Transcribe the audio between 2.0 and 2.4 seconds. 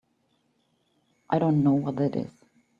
it is.